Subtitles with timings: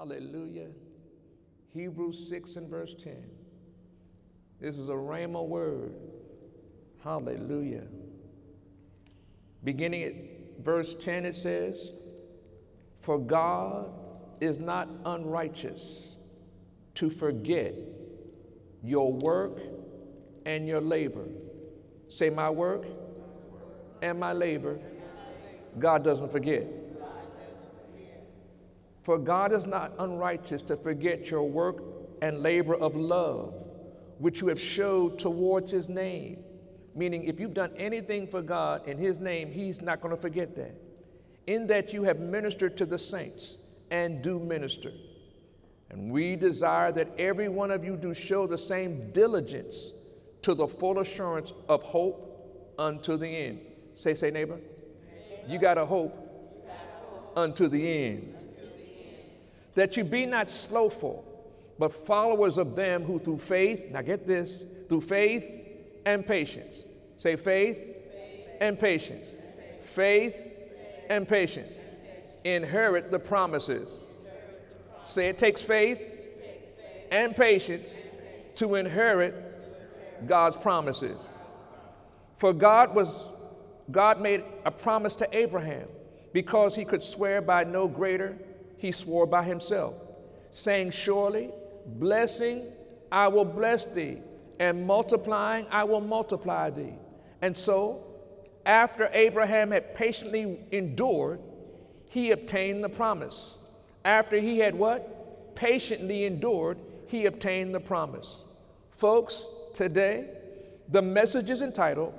[0.00, 0.68] Hallelujah.
[1.74, 3.16] Hebrews 6 and verse 10.
[4.58, 5.92] This is a Rhema word.
[7.04, 7.82] Hallelujah.
[9.62, 10.14] Beginning at
[10.64, 11.92] verse 10, it says,
[13.02, 13.90] For God
[14.40, 16.14] is not unrighteous
[16.94, 17.74] to forget
[18.82, 19.58] your work
[20.46, 21.26] and your labor.
[22.08, 22.86] Say, My work
[24.00, 24.78] and my labor,
[25.78, 26.66] God doesn't forget.
[29.02, 31.82] For God is not unrighteous to forget your work
[32.20, 33.54] and labor of love,
[34.18, 36.44] which you have showed towards his name.
[36.94, 40.54] Meaning, if you've done anything for God in his name, he's not going to forget
[40.56, 40.74] that.
[41.46, 43.56] In that you have ministered to the saints
[43.90, 44.92] and do minister.
[45.90, 49.92] And we desire that every one of you do show the same diligence
[50.42, 53.60] to the full assurance of hope unto the end.
[53.94, 54.58] Say, say, neighbor,
[55.48, 56.16] you got a hope
[57.34, 58.36] unto the end
[59.74, 61.24] that you be not slowful,
[61.78, 65.44] but followers of them who through faith, now get this, through faith
[66.04, 66.82] and patience.
[67.16, 67.80] Say faith,
[68.60, 69.32] and patience.
[69.82, 70.40] Faith,
[71.08, 71.78] and patience.
[72.44, 73.98] Inherit the promises.
[75.04, 76.00] Say it takes faith
[77.10, 77.96] and patience
[78.56, 81.20] to inherit God's promises.
[82.36, 83.28] For God was
[83.90, 85.88] God made a promise to Abraham
[86.32, 88.38] because he could swear by no greater
[88.80, 89.94] he swore by himself,
[90.50, 91.50] saying, Surely,
[91.86, 92.66] blessing,
[93.12, 94.18] I will bless thee,
[94.58, 96.94] and multiplying, I will multiply thee.
[97.42, 98.04] And so,
[98.64, 101.40] after Abraham had patiently endured,
[102.08, 103.54] he obtained the promise.
[104.04, 105.54] After he had what?
[105.54, 108.38] Patiently endured, he obtained the promise.
[108.96, 110.26] Folks, today,
[110.88, 112.14] the message is entitled,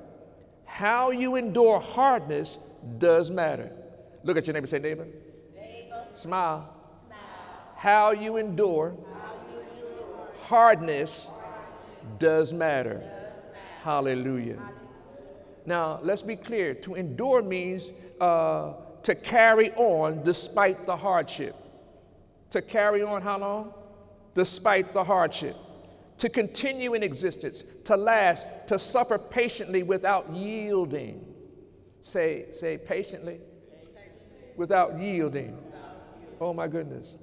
[0.66, 2.60] How You Endure Hardness
[3.00, 3.72] Does Matter.
[4.24, 5.08] Look at your neighbor, say, neighbor.
[6.14, 6.74] Smile.
[7.08, 7.20] Smile.
[7.76, 8.96] How you endure,
[10.44, 11.30] hardness,
[12.20, 13.02] does matter.
[13.84, 14.60] Hallelujah.
[15.66, 16.74] Now, let's be clear.
[16.76, 17.90] To endure means
[18.20, 18.74] uh,
[19.04, 21.56] to carry on despite the hardship.
[22.52, 23.74] To carry on how long?
[24.34, 25.56] Despite the hardship.
[26.20, 31.26] To continue in existence, to last, to suffer patiently without yielding.
[32.02, 33.40] Say, say patiently,
[34.56, 35.58] without yielding.
[36.42, 37.18] Oh my goodness.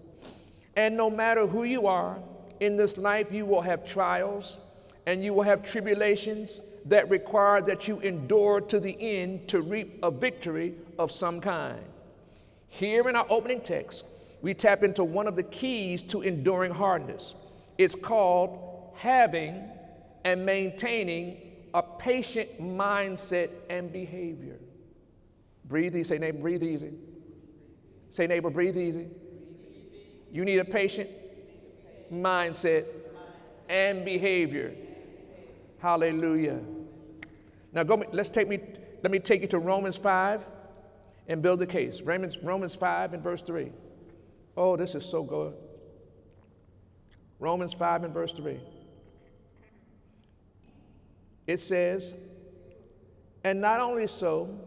[0.76, 2.18] And no matter who you are
[2.60, 4.58] in this life, you will have trials
[5.06, 9.98] and you will have tribulations that require that you endure to the end to reap
[10.04, 11.80] a victory of some kind.
[12.68, 14.04] Here in our opening text,
[14.40, 17.34] we tap into one of the keys to enduring hardness.
[17.76, 19.64] It's called having
[20.24, 21.40] and maintaining
[21.74, 24.58] a patient mindset and behavior.
[25.64, 26.92] Breathe easy, say neighbor, breathe easy.
[28.10, 29.06] Say, neighbor, breathe easy.
[30.32, 31.10] You need a patient
[32.12, 32.84] mindset
[33.68, 34.74] and behavior.
[35.78, 36.60] Hallelujah.
[37.72, 38.02] Now go.
[38.12, 38.60] Let's take me.
[39.02, 40.44] Let me take you to Romans five,
[41.28, 42.00] and build the case.
[42.00, 43.70] Romans Romans five and verse three.
[44.56, 45.54] Oh, this is so good.
[47.38, 48.60] Romans five and verse three.
[51.46, 52.14] It says,
[53.44, 54.58] and not only so,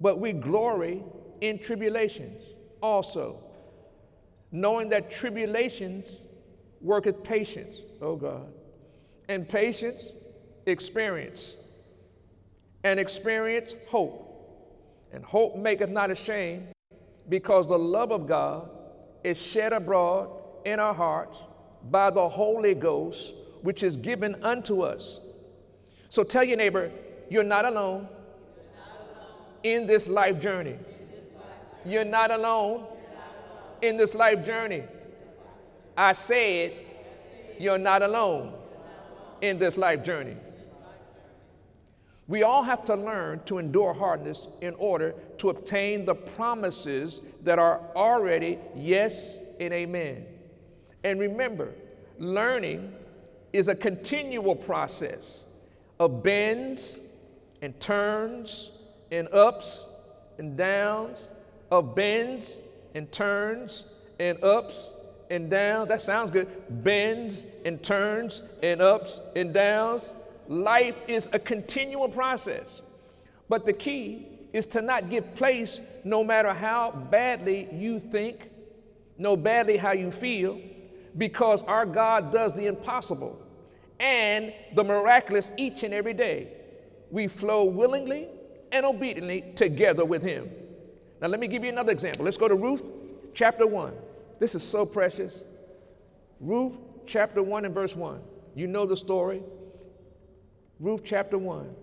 [0.00, 1.04] but we glory
[1.40, 2.42] in tribulations
[2.82, 3.38] also,
[4.52, 6.06] knowing that tribulations
[6.80, 8.52] worketh patience, oh God,
[9.28, 10.10] and patience,
[10.66, 11.56] experience,
[12.82, 14.26] and experience, hope.
[15.12, 16.68] And hope maketh not ashamed,
[17.28, 18.70] because the love of God
[19.24, 20.30] is shed abroad
[20.64, 21.38] in our hearts
[21.90, 25.20] by the Holy Ghost, which is given unto us.
[26.10, 26.90] So tell your neighbor,
[27.28, 28.08] you're not alone,
[29.62, 30.76] in this life journey.
[31.84, 32.84] You're not alone
[33.82, 34.84] in this life journey.
[35.96, 36.72] I said,
[37.58, 38.54] You're not alone
[39.40, 40.36] in this life journey.
[42.28, 47.58] We all have to learn to endure hardness in order to obtain the promises that
[47.58, 50.26] are already yes and amen.
[51.02, 51.72] And remember,
[52.18, 52.92] learning
[53.52, 55.42] is a continual process
[55.98, 57.00] of bends
[57.62, 58.78] and turns
[59.10, 59.88] and ups
[60.38, 61.24] and downs
[61.70, 62.60] of bends
[62.94, 63.86] and turns
[64.18, 64.94] and ups
[65.30, 65.88] and downs.
[65.88, 66.48] That sounds good.
[66.82, 70.12] Bends and turns and ups and downs.
[70.48, 72.82] Life is a continual process.
[73.48, 78.50] But the key is to not give place no matter how badly you think,
[79.18, 80.60] no badly how you feel,
[81.16, 83.40] because our God does the impossible
[83.98, 86.48] and the miraculous each and every day.
[87.10, 88.28] We flow willingly
[88.72, 90.50] and obediently together with Him.
[91.20, 92.24] Now, let me give you another example.
[92.24, 92.86] Let's go to Ruth
[93.34, 93.92] chapter 1.
[94.38, 95.44] This is so precious.
[96.40, 96.76] Ruth
[97.06, 98.20] chapter 1 and verse 1.
[98.54, 99.42] You know the story.
[100.78, 101.74] Ruth chapter 1.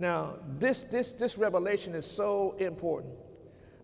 [0.00, 3.14] Now, this, this, this revelation is so important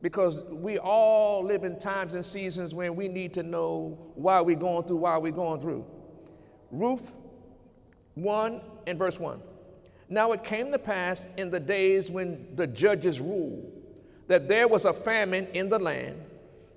[0.03, 4.57] because we all live in times and seasons when we need to know why we're
[4.57, 5.85] going through, why we're going through.
[6.73, 7.13] Ruth
[8.15, 9.41] 1 and verse 1.
[10.09, 13.78] Now it came to pass in the days when the judges ruled
[14.29, 16.23] that there was a famine in the land,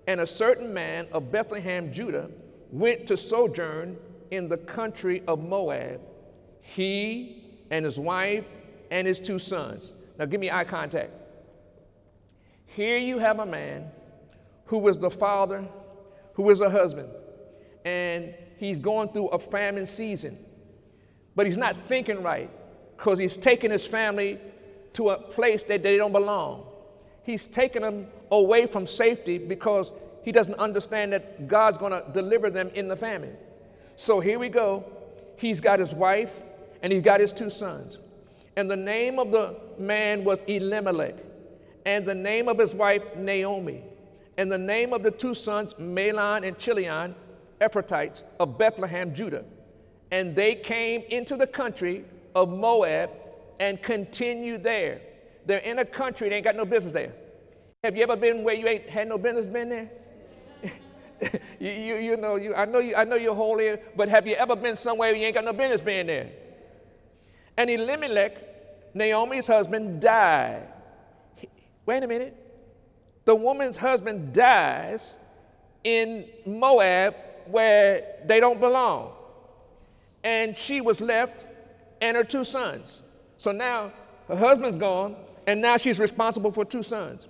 [0.08, 2.30] and a certain man of Bethlehem, Judah,
[2.72, 3.98] went to sojourn
[4.32, 6.02] in the country of Moab,
[6.62, 8.46] he and his wife
[8.90, 9.94] and his two sons.
[10.18, 11.12] Now give me eye contact.
[12.68, 13.92] Here you have a man
[14.66, 15.68] who was the father,
[16.34, 17.10] who was a husband,
[17.84, 20.38] and he's going through a famine season.
[21.36, 22.50] But he's not thinking right
[22.96, 24.40] because he's taking his family
[24.94, 26.71] to a place that they don't belong.
[27.24, 29.92] He's taken them away from safety because
[30.24, 33.36] he doesn't understand that God's going to deliver them in the famine.
[33.96, 34.86] So here we go.
[35.38, 36.42] He's got his wife
[36.82, 37.98] and he's got his two sons.
[38.56, 41.16] And the name of the man was Elimelech,
[41.86, 43.82] and the name of his wife Naomi,
[44.38, 47.16] and the name of the two sons Mahlon and Chilion,
[47.62, 49.46] Ephrathites of Bethlehem, Judah.
[50.12, 52.04] And they came into the country
[52.36, 53.12] of Moab
[53.60, 55.00] and continued there.
[55.46, 57.14] They're in a country, they ain't got no business there.
[57.84, 59.90] Have you ever been where you ain't had no business been there?
[61.60, 64.36] you, you, you, know, you, I, know you, I know you're holy, but have you
[64.36, 66.30] ever been somewhere you ain't got no business being there?
[67.58, 70.68] And Elimelech, Naomi's husband, died.
[71.86, 72.38] Wait a minute.
[73.26, 75.16] The woman's husband dies
[75.84, 77.16] in Moab
[77.48, 79.14] where they don't belong.
[80.24, 81.44] And she was left
[82.00, 83.04] and her two sons.
[83.38, 83.92] So now
[84.28, 85.16] her husband's gone,
[85.52, 87.28] and now she's responsible for two sons.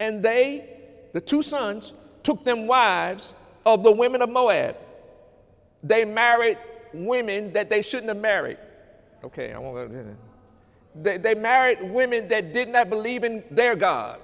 [0.00, 0.68] And they,
[1.12, 1.92] the two sons,
[2.24, 3.34] took them wives
[3.64, 4.76] of the women of Moab.
[5.80, 6.58] They married
[6.92, 8.58] women that they shouldn't have married.
[9.22, 10.16] Okay, I won't go
[10.96, 14.18] they, they married women that did not believe in their God.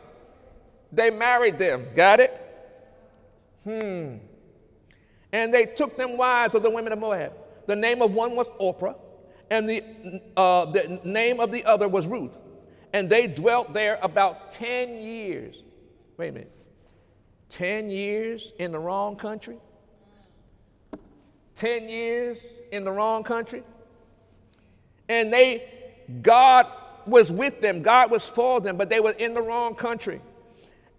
[0.91, 1.87] They married them.
[1.95, 2.33] Got it?
[3.63, 4.17] Hmm.
[5.33, 7.35] And they took them wives of the women of Moab.
[7.69, 8.95] The name of one was Orpah,
[9.49, 12.37] and the, uh, the name of the other was Ruth.
[12.93, 15.57] And they dwelt there about 10 years.
[16.17, 16.53] Wait a minute.
[17.49, 19.59] 10 years in the wrong country?
[21.57, 23.63] 10 years in the wrong country?
[25.09, 25.71] And they,
[26.23, 26.67] God
[27.07, 30.21] was with them, God was for them, but they were in the wrong country.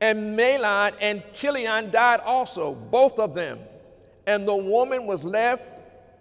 [0.01, 3.60] And Mahlon and Chilion died also, both of them.
[4.28, 5.63] And the woman was left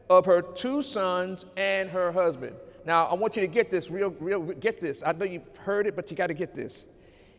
[0.08, 2.54] of her two sons and her husband.
[2.84, 5.02] Now, I want you to get this real, real, get this.
[5.04, 6.86] I know you've heard it, but you got to get this.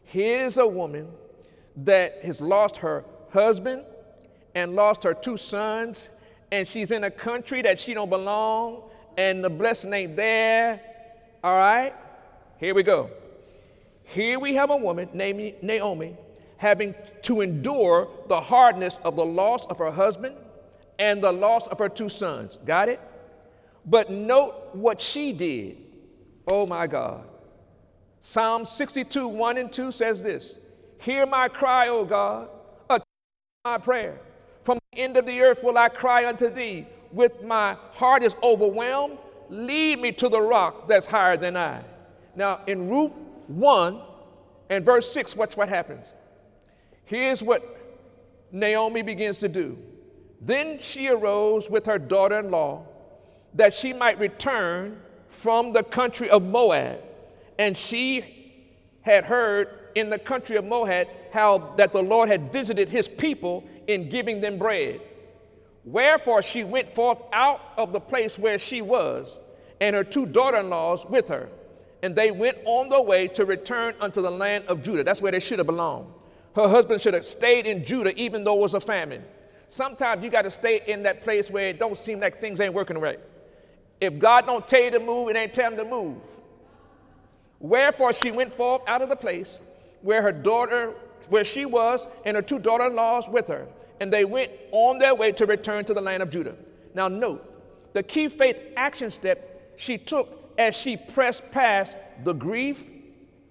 [0.06, 1.08] Here's a woman
[1.78, 3.84] that has lost her husband
[4.56, 6.10] and lost her two sons,
[6.52, 8.84] and she's in a country that she don't belong,
[9.18, 10.80] and the blessing ain't there.
[11.44, 11.94] All right?
[12.60, 13.10] Here we go.
[14.06, 16.16] Here we have a woman named Naomi
[16.58, 20.36] having to endure the hardness of the loss of her husband
[21.00, 22.58] and the loss of her two sons.
[22.66, 23.02] Got it?
[23.86, 25.78] But note what she did.
[26.48, 27.26] Oh my God.
[28.20, 30.58] Psalm 62, 1 and 2 says this
[31.00, 32.50] Hear my cry, O God,
[32.90, 33.04] attend
[33.66, 34.20] my prayer.
[34.62, 36.88] From the end of the earth will I cry unto thee.
[37.12, 39.18] With my heart is overwhelmed,
[39.50, 41.82] lead me to the rock that's higher than I.
[42.36, 43.12] Now, in Ruth
[43.48, 44.02] 1
[44.70, 46.14] and verse 6, watch what happens.
[47.06, 47.62] Here's what
[48.52, 49.78] Naomi begins to do.
[50.42, 52.86] Then she arose with her daughter in law
[53.56, 57.00] that she might return from the country of Moab.
[57.58, 58.26] And she
[59.02, 63.64] had heard in the country of Moab how that the Lord had visited his people
[63.88, 65.02] in giving them bread.
[65.86, 69.40] Wherefore she went forth out of the place where she was,
[69.82, 71.50] and her two daughter in laws with her.
[72.02, 75.04] And they went on the way to return unto the land of Judah.
[75.04, 76.08] That's where they should have belonged.
[76.56, 79.24] Her husband should have stayed in Judah even though it was a famine.
[79.68, 82.74] Sometimes you got to stay in that place where it don't seem like things ain't
[82.74, 83.20] working right.
[84.04, 86.22] If God don't tell you to move, it ain't time to move.
[87.60, 89.60] Wherefore she went forth out of the place
[90.02, 90.94] where her daughter,
[91.30, 93.66] where she was, and her two daughter-in-laws with her,
[94.02, 96.54] and they went on their way to return to the land of Judah.
[96.94, 97.50] Now note,
[97.94, 101.96] the key faith action step she took as she pressed past
[102.26, 102.86] the grief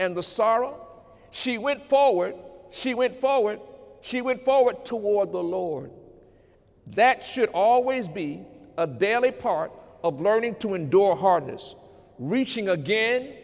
[0.01, 0.87] and the sorrow,
[1.31, 2.35] she went forward,
[2.71, 3.59] she went forward,
[4.03, 5.91] she went forward toward the Lord.
[6.89, 8.43] That should always be
[8.77, 11.75] a daily part of learning to endure hardness,
[12.19, 13.35] reaching again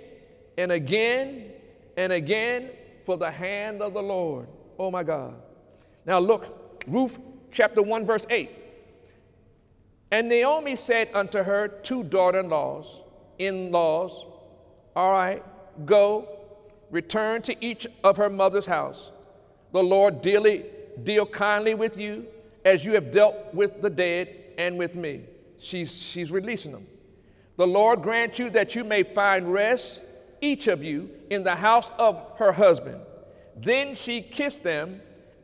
[0.57, 1.53] and again
[1.97, 2.71] and again
[3.07, 4.49] for the hand of the Lord.
[4.79, 5.35] Oh my God.
[6.07, 7.19] Now look, Ruth
[7.53, 8.51] chapter 1, verse 8.
[10.11, 13.01] And Naomi said unto her two daughter in laws,
[13.39, 14.25] in laws,
[14.97, 15.43] All right,
[15.85, 16.29] go,
[16.91, 19.11] return to each of her mother's house.
[19.73, 20.65] The Lord dearly,
[21.03, 22.27] deal kindly with you
[22.65, 25.23] as you have dealt with the dead and with me.
[25.59, 26.87] She's, she's releasing them.
[27.57, 30.03] The Lord grant you that you may find rest,
[30.41, 33.01] each of you, in the house of her husband.
[33.57, 35.01] Then she kissed them,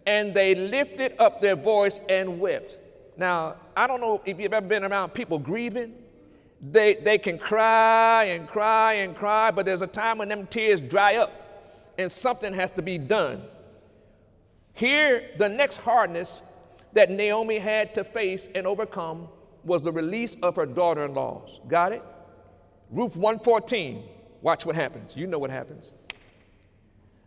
[0.07, 2.79] and they lifted up their voice and wept.
[3.17, 5.95] Now, I don't know if you've ever been around people grieving.
[6.61, 10.81] They, they can cry and cry and cry, but there's a time when them tears
[10.81, 11.33] dry up
[11.99, 13.43] and something has to be done.
[14.73, 16.41] Here, the next hardness
[16.93, 19.29] that Naomi had to face and overcome
[19.65, 21.61] was the release of her daughter-in-laws.
[21.69, 22.03] Got it?
[22.91, 24.03] Ruth 114.
[24.43, 25.17] Watch what happens.
[25.17, 25.91] You know what happens.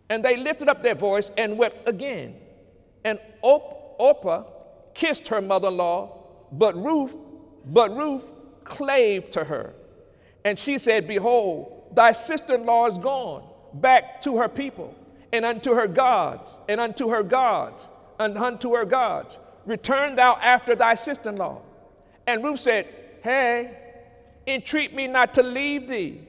[0.09, 2.35] And they lifted up their voice and wept again.
[3.03, 4.43] And Orpah
[4.93, 6.17] kissed her mother-in-law,
[6.51, 7.15] but Ruth,
[7.65, 8.29] but Ruth
[8.63, 9.73] clave to her.
[10.45, 14.95] And she said, Behold, thy sister-in-law is gone back to her people
[15.33, 19.37] and unto her gods, and unto her gods, and unto her gods.
[19.65, 21.61] Return thou after thy sister in law.
[22.27, 22.87] And Ruth said,
[23.23, 23.75] Hey,
[24.45, 26.21] entreat me not to leave thee,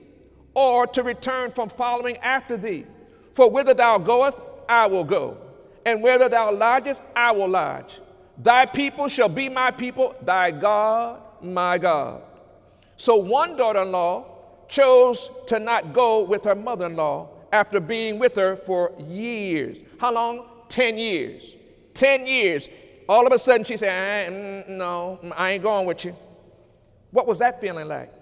[0.54, 2.86] or to return from following after thee.
[3.32, 4.38] For whither thou goest,
[4.68, 5.36] I will go,
[5.84, 8.00] and whither thou lodgest, I will lodge.
[8.38, 12.22] Thy people shall be my people, thy God, my God.
[12.96, 14.26] So one daughter in law
[14.68, 19.76] chose to not go with her mother in law after being with her for years.
[19.98, 20.46] How long?
[20.68, 21.54] 10 years.
[21.94, 22.68] 10 years.
[23.08, 26.14] All of a sudden she said, I mm, No, I ain't going with you.
[27.10, 28.12] What was that feeling like?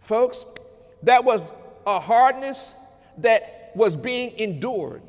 [0.00, 0.46] Folks,
[1.02, 1.42] that was
[1.86, 2.74] a hardness
[3.18, 5.02] that was being endured.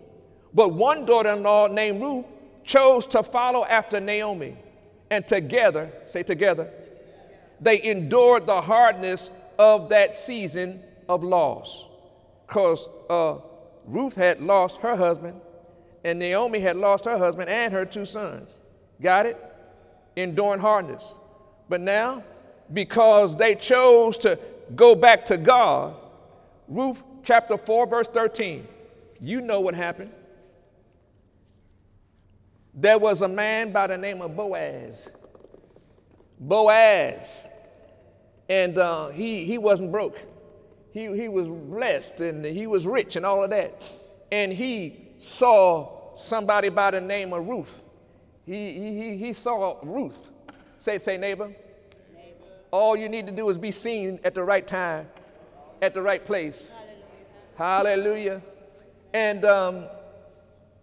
[0.53, 2.25] But one daughter in law named Ruth
[2.63, 4.57] chose to follow after Naomi.
[5.09, 6.69] And together, say together,
[7.59, 11.85] they endured the hardness of that season of loss
[12.45, 13.37] because uh,
[13.85, 15.39] Ruth had lost her husband,
[16.07, 18.57] and Naomi had lost her husband and her two sons.
[19.01, 19.43] Got it?
[20.15, 21.13] Enduring hardness.
[21.69, 22.23] But now,
[22.71, 24.39] because they chose to
[24.75, 25.95] go back to God,
[26.67, 28.67] Ruth chapter 4, verse 13,
[29.19, 30.11] you know what happened.
[32.73, 35.09] There was a man by the name of Boaz.
[36.39, 37.45] Boaz.
[38.49, 40.17] And uh, he, he wasn't broke
[40.97, 43.81] he, he was blessed and he was rich and all of that.
[44.31, 47.79] And he saw somebody by the name of Ruth.
[48.45, 50.31] He, he, he saw Ruth.
[50.79, 51.47] Say, say neighbor.
[51.47, 52.45] neighbor.
[52.71, 55.07] All you need to do is be seen at the right time,
[55.81, 56.71] at the right place.
[57.55, 57.95] Hallelujah.
[57.95, 58.41] Hallelujah.
[59.13, 59.85] And um,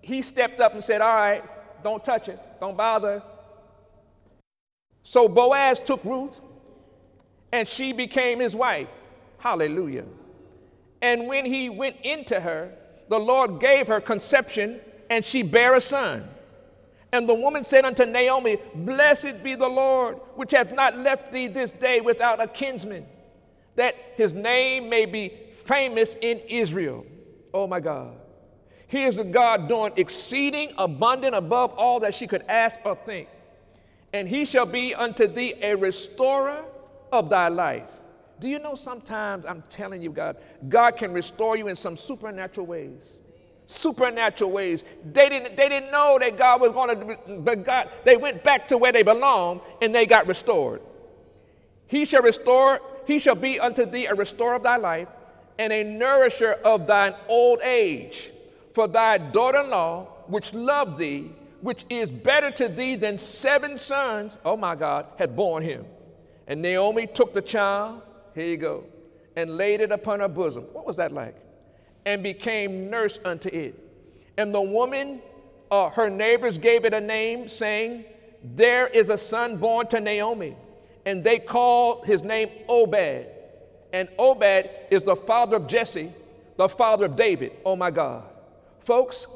[0.03, 1.45] he stepped up and said, All right,
[1.83, 3.23] don't touch it, don't bother.
[5.03, 6.41] So Boaz took Ruth
[7.53, 8.89] and she became his wife.
[9.39, 10.05] Hallelujah.
[11.03, 12.73] And when he went into her,
[13.09, 14.81] the Lord gave her conception,
[15.15, 16.29] and she bare a son.
[17.13, 21.47] And the woman said unto Naomi, Blessed be the Lord, which hath not left thee
[21.47, 23.07] this day without a kinsman,
[23.77, 25.33] that his name may be
[25.67, 27.07] famous in Israel.
[27.53, 28.17] Oh my God.
[28.89, 33.29] Here's a God doing exceeding abundant above all that she could ask or think.
[34.13, 36.65] And he shall be unto thee a restorer
[37.13, 37.89] of thy life
[38.41, 40.37] do you know sometimes I'm telling you, God,
[40.69, 43.17] God can restore you in some supernatural ways.
[43.67, 44.85] Supernatural ways.
[45.13, 48.69] They didn't, they didn't know that God was going to, but God, they went back
[48.69, 50.83] to where they belong and they got restored.
[51.87, 55.09] He shall restore, he shall be unto thee a restorer of thy life
[55.59, 58.31] and a nourisher of thine old age.
[58.73, 61.31] For thy daughter in law, which loved thee,
[61.61, 65.87] which is better to thee than seven sons, oh my God, had borne him.
[66.47, 68.03] And Naomi took the child
[68.35, 68.85] here you go.
[69.37, 70.65] And laid it upon her bosom.
[70.73, 71.37] What was that like?
[72.07, 73.79] And became nurse unto it.
[74.37, 75.23] And the woman,
[75.71, 78.05] uh, her neighbors gave it a name, saying,
[78.43, 80.57] There is a son born to Naomi.
[81.07, 83.27] And they called his name Obed.
[83.93, 86.13] And Obed is the father of Jesse,
[86.57, 87.53] the father of David.
[87.65, 88.25] Oh my God.
[88.81, 89.27] Folks,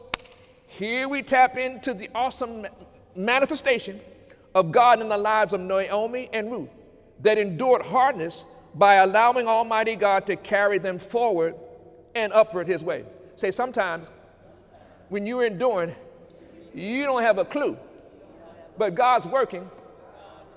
[0.66, 2.66] here we tap into the awesome
[3.14, 4.00] manifestation
[4.54, 6.68] of God in the lives of Naomi and Ruth
[7.20, 8.44] that endured hardness
[8.74, 11.54] by allowing Almighty God to carry them forward
[12.18, 13.04] and upward His way.
[13.36, 14.06] Say, sometimes
[15.08, 15.94] when you're enduring,
[16.74, 17.78] you don't have a clue,
[18.76, 19.68] but God's working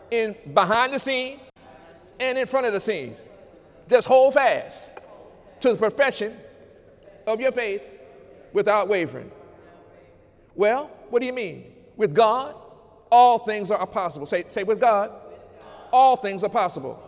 [0.10, 1.40] in behind the scene
[2.20, 3.18] and in front of the scenes.
[3.88, 5.00] Just hold fast
[5.62, 6.36] to the profession
[7.28, 7.82] of your faith
[8.54, 9.32] without wavering.
[10.56, 11.72] Well, what do you mean?
[11.96, 12.56] With God,
[13.12, 14.26] all things are possible.
[14.26, 15.12] Say, say with God,
[15.92, 17.02] all things are possible.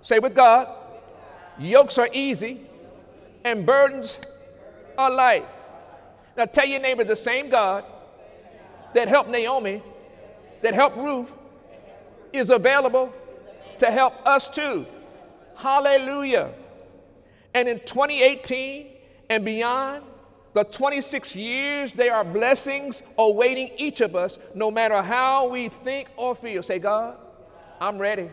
[0.00, 0.68] Say with God,
[1.58, 2.66] yokes are easy
[3.44, 4.18] and burdens
[4.98, 5.46] are light.
[6.36, 7.84] Now tell your neighbor the same God
[8.94, 9.82] that helped Naomi,
[10.62, 11.32] that helped Ruth,
[12.32, 13.12] is available
[13.78, 14.86] to help us too.
[15.56, 16.52] Hallelujah.
[17.54, 18.86] And in 2018
[19.28, 20.04] and beyond,
[20.52, 26.08] the 26 years, they are blessings awaiting each of us, no matter how we think
[26.16, 26.62] or feel.
[26.62, 27.16] Say, God,
[27.80, 28.30] I'm ready.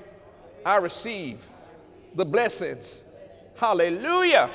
[0.65, 1.39] I receive
[2.15, 3.03] the blessings.
[3.55, 4.49] Hallelujah.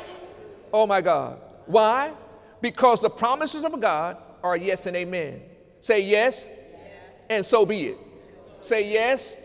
[0.73, 1.39] Oh my God.
[1.67, 2.13] Why?
[2.61, 5.43] Because the promises of God are yes and amen.
[5.81, 6.49] Say yes,
[7.29, 7.99] and so be it.
[8.61, 9.37] Say yes,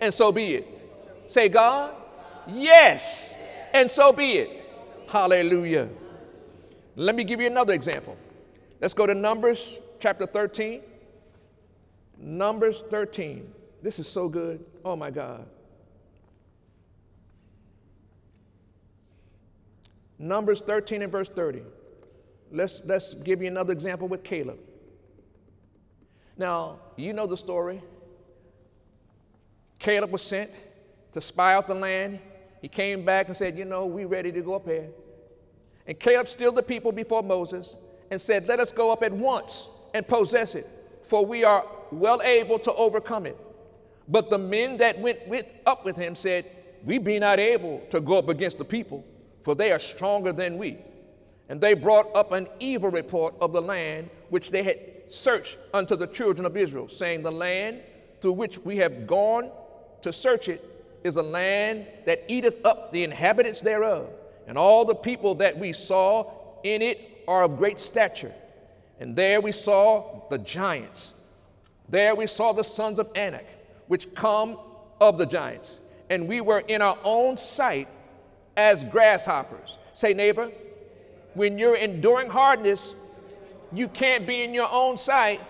[0.00, 0.68] and so be it.
[1.26, 1.94] Say, God,
[2.46, 3.34] yes,
[3.72, 4.64] and so be it.
[5.08, 5.88] Hallelujah.
[6.96, 8.16] Let me give you another example.
[8.80, 10.82] Let's go to Numbers chapter 13.
[12.18, 13.50] Numbers 13.
[13.82, 14.64] This is so good.
[14.84, 15.46] Oh my God.
[20.18, 21.62] Numbers 13 and verse 30.
[22.52, 24.58] Let's, let's give you another example with Caleb.
[26.36, 27.82] Now, you know the story.
[29.78, 30.50] Caleb was sent
[31.12, 32.18] to spy out the land.
[32.60, 34.88] He came back and said, You know, we ready to go up here.
[35.86, 37.76] And Caleb stilled the people before Moses
[38.10, 40.68] and said, Let us go up at once and possess it,
[41.02, 43.38] for we are well able to overcome it.
[44.08, 46.50] But the men that went with, up with him said,
[46.84, 49.04] We be not able to go up against the people,
[49.44, 50.78] for they are stronger than we.
[51.48, 55.94] And they brought up an evil report of the land which they had searched unto
[55.94, 57.80] the children of Israel, saying, The land
[58.20, 59.50] through which we have gone
[60.02, 60.64] to search it
[61.04, 64.08] is a land that eateth up the inhabitants thereof
[64.46, 66.30] and all the people that we saw
[66.62, 68.32] in it are of great stature.
[69.00, 71.14] And there we saw the giants.
[71.88, 73.46] There we saw the sons of Anak,
[73.88, 74.58] which come
[75.00, 75.80] of the giants.
[76.10, 77.88] And we were in our own sight
[78.56, 79.78] as grasshoppers.
[79.94, 80.50] Say, neighbor,
[81.34, 82.94] when you're enduring hardness,
[83.72, 85.40] you can't be in your own sight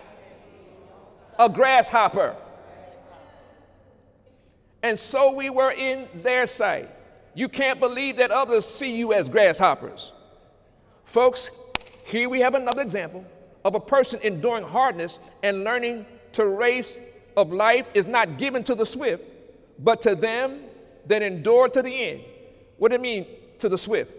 [1.37, 2.35] a grasshopper.
[4.81, 6.89] And so we were in their sight.
[7.33, 10.13] You can't believe that others see you as grasshoppers.
[11.03, 11.49] Folks,
[12.05, 13.25] here we have another example
[13.63, 16.97] of a person enduring hardness and learning to race
[17.35, 19.23] of life is not given to the swift,
[19.79, 20.61] but to them
[21.07, 22.21] that endure to the end.
[22.77, 23.25] What did it mean
[23.59, 24.11] to the swift?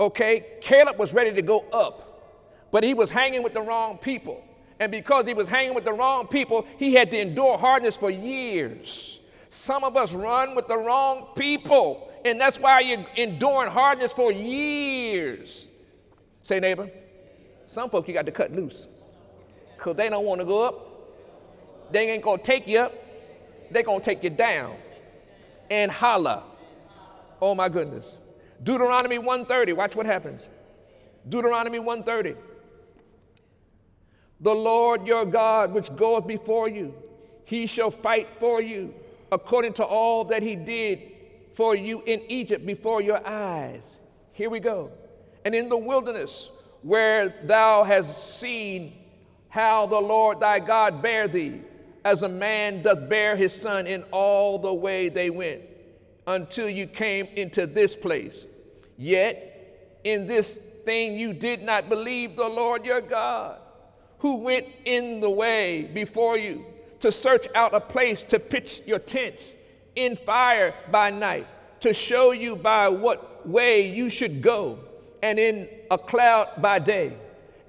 [0.00, 4.44] Okay, Caleb was ready to go up, but he was hanging with the wrong people.
[4.80, 8.10] And because he was hanging with the wrong people, he had to endure hardness for
[8.10, 9.20] years.
[9.50, 14.32] Some of us run with the wrong people and that's why you're enduring hardness for
[14.32, 15.66] years.
[16.42, 16.90] Say, neighbor,
[17.66, 18.88] some folks you got to cut loose
[19.76, 21.92] because they don't want to go up.
[21.92, 22.94] They ain't going to take you up,
[23.70, 24.76] they're going to take you down
[25.70, 26.42] and holla.
[27.40, 28.18] Oh my goodness.
[28.62, 30.48] Deuteronomy 130, watch what happens.
[31.28, 32.38] Deuteronomy 130.
[34.40, 36.94] The Lord your God, which goeth before you,
[37.44, 38.94] he shall fight for you
[39.32, 41.02] according to all that he did
[41.54, 43.82] for you in Egypt before your eyes.
[44.32, 44.90] Here we go.
[45.44, 46.50] And in the wilderness,
[46.82, 48.94] where thou hast seen
[49.48, 51.62] how the Lord thy God bare thee,
[52.04, 55.62] as a man doth bear his son in all the way they went,
[56.28, 58.44] until you came into this place.
[58.98, 63.58] Yet in this thing you did not believe the Lord your God,
[64.18, 66.66] who went in the way before you
[67.00, 69.54] to search out a place to pitch your tents
[69.96, 71.46] in fire by night,
[71.80, 74.78] to show you by what way you should go,
[75.22, 77.16] and in a cloud by day.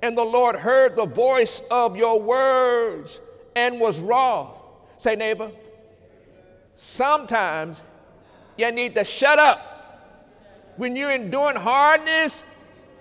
[0.01, 3.21] And the Lord heard the voice of your words
[3.55, 4.53] and was wroth.
[4.97, 5.49] Say, neighbor,
[6.75, 7.81] sometimes
[8.59, 9.65] you need to shut up.
[10.75, 12.43] When you're enduring hardness,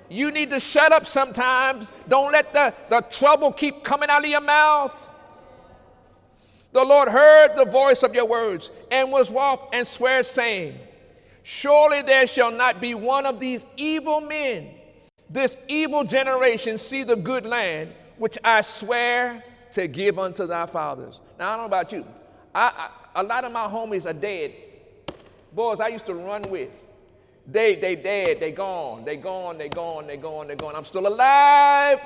[0.09, 1.91] you need to shut up sometimes.
[2.09, 4.95] Don't let the, the trouble keep coming out of your mouth.
[6.73, 10.79] The Lord heard the voice of your words and was wroth and swear, saying,
[11.43, 14.71] Surely there shall not be one of these evil men,
[15.29, 19.43] this evil generation, see the good land which I swear
[19.73, 21.19] to give unto thy fathers.
[21.37, 22.05] Now, I don't know about you.
[22.55, 24.53] I, I, a lot of my homies are dead.
[25.53, 26.71] Boys I used to run with.
[27.47, 30.77] They, they dead, they gone, they gone, they gone, they gone, they gone.
[30.77, 32.01] I'm still alive.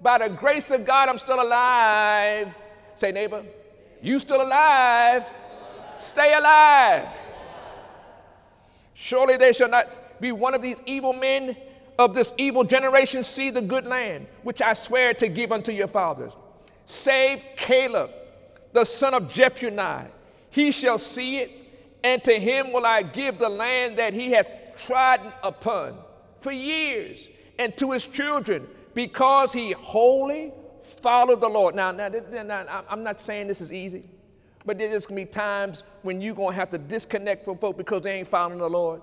[0.00, 2.52] By the grace of God, I'm still alive.
[2.96, 3.44] Say, neighbor,
[4.02, 5.24] you still alive.
[5.98, 7.08] Stay alive.
[8.94, 11.56] Surely there shall not be one of these evil men
[11.98, 15.88] of this evil generation see the good land, which I swear to give unto your
[15.88, 16.32] fathers.
[16.86, 18.10] Save Caleb,
[18.72, 20.06] the son of Jephunneh.
[20.50, 21.50] He shall see it,
[22.02, 25.98] and to him will I give the land that he hath trodden upon
[26.40, 31.74] for years, and to his children, because he wholly followed the Lord.
[31.74, 34.04] Now, now, now I'm not saying this is easy,
[34.64, 38.12] but there's gonna be times when you're gonna have to disconnect from folk because they
[38.12, 39.02] ain't following the Lord.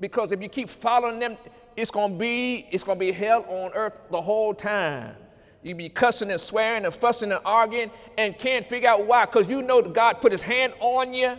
[0.00, 1.36] Because if you keep following them,
[1.76, 5.16] it's gonna be it's gonna be hell on earth the whole time.
[5.62, 9.24] You be cussing and swearing and fussing and arguing and can't figure out why.
[9.24, 11.36] Because you know that God put his hand on you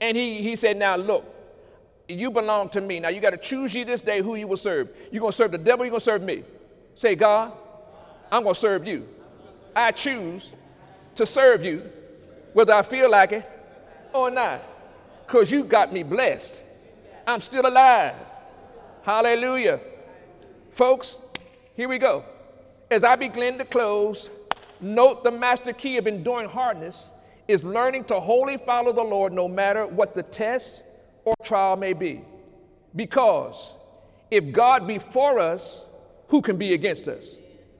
[0.00, 1.24] and he, he said, Now look,
[2.08, 3.00] you belong to me.
[3.00, 4.88] Now you got to choose ye this day who you will serve.
[5.10, 6.44] You're going to serve the devil, you're going to serve me.
[6.94, 7.52] Say, God,
[8.30, 9.08] I'm going to serve you.
[9.74, 10.52] I choose
[11.16, 11.82] to serve you
[12.52, 13.48] whether I feel like it
[14.12, 14.62] or not
[15.26, 16.62] because you got me blessed.
[17.26, 18.14] I'm still alive.
[19.02, 19.80] Hallelujah.
[20.70, 21.18] Folks,
[21.74, 22.24] here we go.
[22.90, 24.30] As I begin to close,
[24.80, 27.10] note the master key of enduring hardness
[27.48, 30.82] is learning to wholly follow the Lord no matter what the test
[31.24, 32.22] or trial may be.
[32.94, 33.72] Because
[34.30, 35.84] if God be for us,
[36.28, 37.36] who can be against us?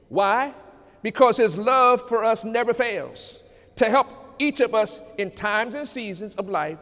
[0.09, 0.53] Why?
[1.01, 3.41] Because his love for us never fails
[3.75, 4.07] to help
[4.39, 6.77] each of us in times and seasons of life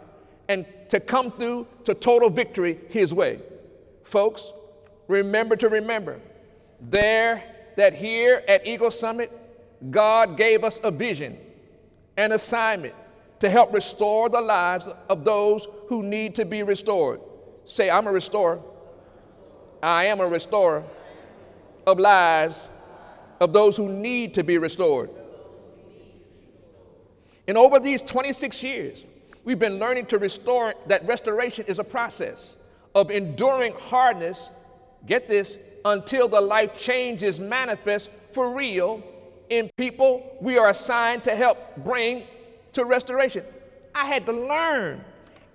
[0.47, 3.39] and to come through to total victory his way.
[4.03, 4.53] Folks,
[5.07, 6.19] remember to remember
[6.81, 7.43] there
[7.75, 9.31] that here at Eagle Summit,
[9.89, 11.37] God gave us a vision,
[12.17, 12.93] an assignment
[13.39, 17.19] to help restore the lives of those who need to be restored.
[17.65, 18.59] Say, I'm a restorer.
[19.83, 20.83] I am a restorer
[21.85, 22.67] of lives
[23.39, 25.09] of those who need to be restored.
[27.47, 29.03] And over these 26 years,
[29.43, 32.55] we've been learning to restore, that restoration is a process
[32.95, 34.49] of enduring hardness,
[35.05, 39.03] get this, until the life change is manifest for real
[39.49, 42.23] in people we are assigned to help bring
[42.73, 43.43] to restoration.
[43.93, 45.03] I had to learn.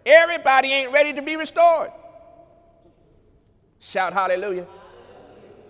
[0.06, 1.90] Everybody ain't ready to be restored.
[3.80, 4.66] Shout hallelujah.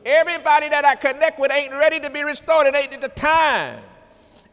[0.05, 2.67] Everybody that I connect with ain't ready to be restored.
[2.67, 3.83] It ain't the time.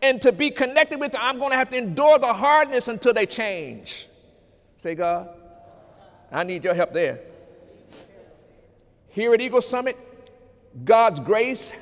[0.01, 3.13] And to be connected with them, I'm going to have to endure the hardness until
[3.13, 4.07] they change.
[4.77, 5.29] Say, God,
[6.31, 7.19] I need your help there.
[9.09, 9.97] Here at Eagle Summit,
[10.85, 11.73] God's grace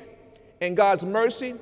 [0.60, 1.54] and God's mercy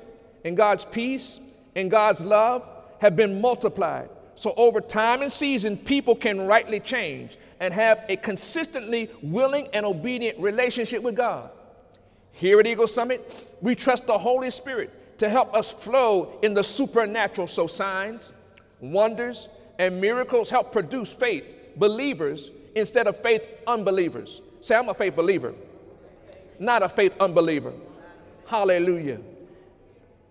[0.45, 1.41] and God's peace
[1.75, 2.63] and God's love
[2.99, 4.09] have been multiplied.
[4.35, 9.85] So over time and season, people can rightly change and have a consistently willing and
[9.85, 11.49] obedient relationship with God.
[12.31, 16.63] Here at Eagle Summit, we trust the Holy Spirit to help us flow in the
[16.63, 17.47] supernatural.
[17.47, 18.31] So signs,
[18.79, 21.43] wonders, and miracles help produce faith
[21.75, 24.41] believers instead of faith unbelievers.
[24.61, 25.53] Say, I'm a faith believer
[26.59, 27.73] not a faith unbeliever.
[28.45, 29.19] Hallelujah.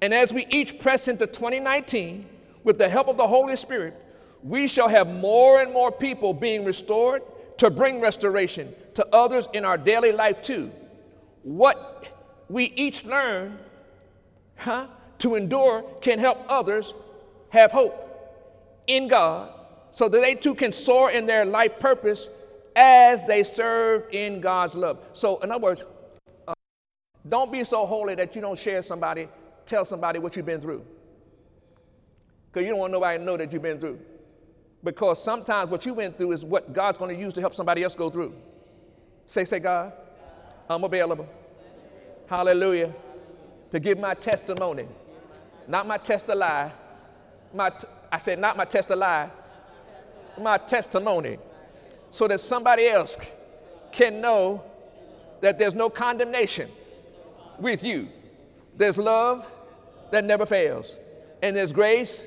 [0.05, 2.27] And as we each press into 2019,
[2.63, 3.99] with the help of the Holy Spirit,
[4.43, 7.23] we shall have more and more people being restored
[7.57, 10.71] to bring restoration to others in our daily life too.
[11.43, 12.07] What
[12.51, 13.59] we each learn
[14.57, 14.89] huh,
[15.21, 16.93] to endure can help others
[17.49, 17.97] have hope
[18.87, 19.55] in God
[19.91, 22.29] so that they too can soar in their life purpose
[22.77, 24.99] as they serve in God's love.
[25.15, 25.83] So, in other words,
[26.47, 26.53] uh,
[27.27, 29.29] don't be so holy that you don't share somebody,
[29.67, 30.85] tell somebody what you've been through.
[32.53, 33.99] Because you don't want nobody to know that you've been through.
[34.83, 37.83] Because sometimes what you went through is what God's going to use to help somebody
[37.83, 38.35] else go through.
[39.27, 39.93] Say, say, God,
[40.69, 41.29] I'm available.
[42.29, 42.93] Hallelujah.
[43.71, 44.87] To give my testimony.
[45.67, 46.71] Not my test a lie.
[47.53, 49.31] My t- I said, not my test a lie.
[50.41, 51.39] My testimony.
[52.11, 53.17] So that somebody else
[53.91, 54.63] can know
[55.41, 56.71] that there's no condemnation
[57.59, 58.09] with you.
[58.77, 59.47] There's love
[60.11, 60.97] that never fails,
[61.43, 62.23] and there's grace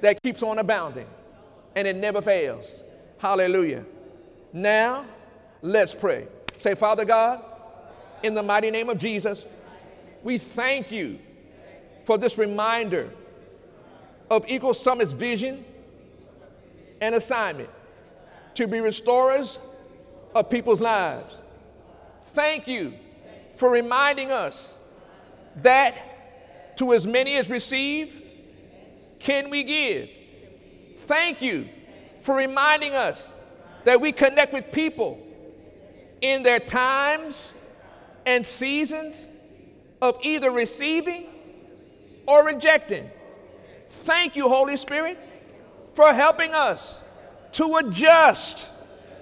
[0.00, 1.06] that keeps on abounding,
[1.76, 2.84] and it never fails.
[3.18, 3.84] Hallelujah.
[4.52, 5.04] Now,
[5.60, 6.26] let's pray.
[6.58, 7.46] Say, Father God,
[8.22, 9.46] in the mighty name of Jesus,
[10.22, 11.18] we thank you
[12.04, 13.10] for this reminder
[14.30, 15.64] of Eagle Summit's vision
[17.00, 17.68] and assignment
[18.54, 19.58] to be restorers
[20.34, 21.34] of people's lives.
[22.28, 22.94] Thank you
[23.54, 24.78] for reminding us
[25.56, 28.12] that to as many as receive,
[29.18, 30.08] can we give.
[31.00, 31.68] Thank you
[32.20, 33.36] for reminding us
[33.84, 35.18] that we connect with people
[36.20, 37.52] in their times
[38.24, 39.26] and seasons
[40.00, 41.26] of either receiving
[42.26, 43.10] or rejecting.
[43.90, 45.18] Thank you, Holy Spirit,
[45.94, 46.98] for helping us
[47.52, 48.68] to adjust,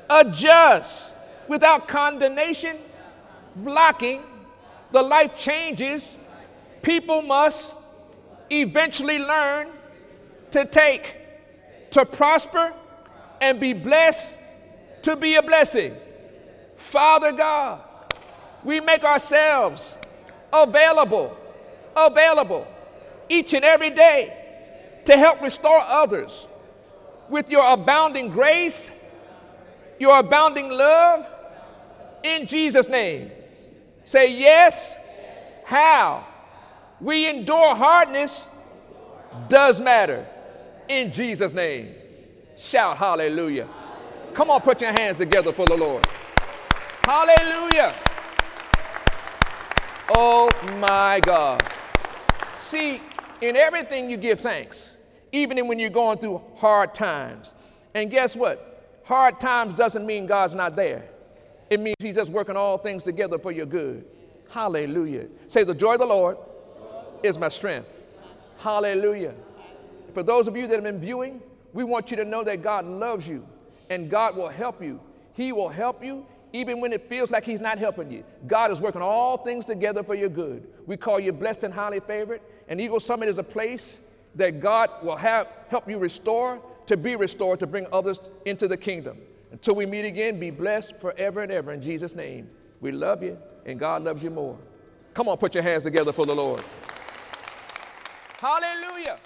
[0.08, 1.12] adjust
[1.48, 2.78] without condemnation
[3.56, 4.22] blocking
[4.92, 6.16] the life changes
[6.82, 7.74] people must
[8.50, 9.68] eventually learn
[10.50, 11.14] to take,
[11.90, 12.72] to prosper,
[13.40, 14.36] and be blessed
[15.02, 15.94] to be a blessing.
[16.76, 17.80] Father God,
[18.64, 19.96] we make ourselves
[20.52, 21.36] available,
[21.96, 22.66] available
[23.28, 24.36] each and every day
[25.06, 26.46] to help restore others
[27.28, 28.90] with your abounding grace,
[29.98, 31.26] your abounding love,
[32.22, 33.30] in Jesus' name.
[34.04, 34.96] Say yes.
[35.64, 36.26] How?
[37.00, 38.46] We endure hardness
[39.48, 40.26] does matter
[40.88, 41.94] in Jesus' name.
[42.58, 43.68] Shout hallelujah.
[44.34, 46.04] Come on, put your hands together for the Lord.
[47.02, 47.96] Hallelujah.
[50.16, 51.62] Oh my God.
[52.58, 53.00] See,
[53.40, 54.96] in everything you give thanks,
[55.32, 57.54] even when you're going through hard times.
[57.94, 59.00] And guess what?
[59.04, 61.04] Hard times doesn't mean God's not there.
[61.70, 64.04] It means He's just working all things together for your good.
[64.50, 65.26] Hallelujah.
[65.46, 66.36] Say, the joy of the Lord
[67.22, 67.88] is my strength.
[68.58, 69.34] Hallelujah.
[70.14, 71.40] For those of you that have been viewing,
[71.72, 73.46] we want you to know that God loves you
[73.88, 75.00] and God will help you.
[75.34, 78.24] He will help you even when it feels like He's not helping you.
[78.46, 80.66] God is working all things together for your good.
[80.86, 82.40] We call you blessed and highly favored.
[82.68, 84.00] And Eagle Summit is a place
[84.34, 88.76] that God will have, help you restore, to be restored, to bring others into the
[88.76, 89.18] kingdom.
[89.52, 92.48] Until we meet again, be blessed forever and ever in Jesus' name.
[92.80, 94.58] We love you, and God loves you more.
[95.14, 96.62] Come on, put your hands together for the Lord.
[98.40, 99.18] Hallelujah.